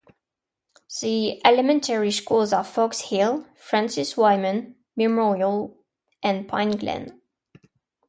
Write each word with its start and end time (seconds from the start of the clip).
The 0.99 1.39
elementary 1.45 2.09
schools 2.09 2.53
are 2.53 2.63
Fox 2.63 3.01
Hill, 3.01 3.45
Francis 3.55 4.17
Wyman, 4.17 4.73
Memorial, 4.97 5.77
and 6.23 6.47
Pine 6.47 6.71
Glen. 6.71 7.21